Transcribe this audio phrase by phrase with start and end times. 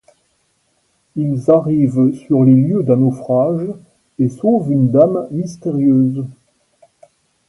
[1.15, 3.67] Ils arrivent sur les lieux d'un naufrage
[4.17, 6.25] et sauvent une dame mystérieuse.